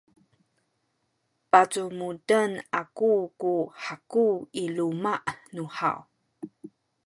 pacumuden 1.51 2.51
aku 2.79 3.11
ku 3.41 3.53
haku 3.85 4.27
i 4.61 4.63
luma’ 4.75 5.13
nu 5.53 5.63
taw. 5.75 5.99